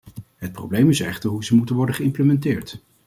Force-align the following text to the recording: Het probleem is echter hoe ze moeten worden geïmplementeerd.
Het 0.35 0.51
probleem 0.51 0.89
is 0.89 0.99
echter 0.99 1.29
hoe 1.29 1.43
ze 1.45 1.55
moeten 1.55 1.75
worden 1.75 1.95
geïmplementeerd. 1.95 2.83